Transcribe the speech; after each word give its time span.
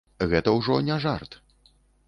Гэта 0.31 0.53
ўжо 0.55 0.79
не 0.89 0.97
жарт. 1.05 1.39